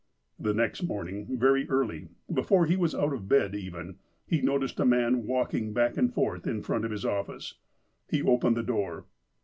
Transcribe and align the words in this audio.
The 0.39 0.55
next 0.55 0.81
morning, 0.81 1.37
very 1.37 1.69
early, 1.69 2.07
before 2.33 2.65
he 2.65 2.75
was 2.75 2.95
out 2.95 3.13
of 3.13 3.29
bed 3.29 3.53
even, 3.53 3.99
he 4.25 4.41
noticed 4.41 4.79
a 4.79 4.83
man 4.83 5.27
walking 5.27 5.73
back 5.73 5.95
and 5.95 6.11
forth 6.11 6.47
in 6.47 6.63
front 6.63 6.85
of 6.85 6.89
his 6.89 7.05
office. 7.05 7.53
He 8.09 8.23
opened 8.23 8.57
the 8.57 8.63
door. 8.63 9.05